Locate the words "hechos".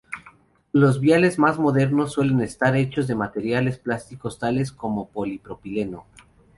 2.75-3.05